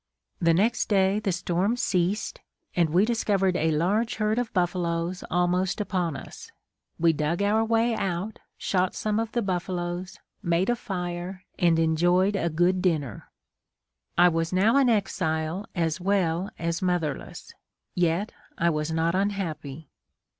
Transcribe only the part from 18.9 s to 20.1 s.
not unhappy.